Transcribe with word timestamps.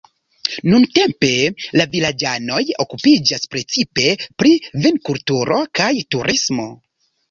Nuntempe 0.69 1.29
la 1.81 1.87
vilaĝanoj 1.91 2.63
okupiĝas 2.87 3.47
precipe 3.55 4.19
pri 4.27 4.59
vinkulturo 4.83 5.65
kaj 5.83 5.97
turismo. 6.15 6.73